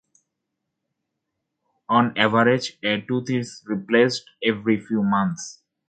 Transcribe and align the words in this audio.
On 1.87 2.17
average 2.17 2.75
a 2.81 3.01
tooth 3.01 3.29
is 3.29 3.61
replaced 3.67 4.27
every 4.43 4.83
few 4.83 5.03
months. 5.03 5.61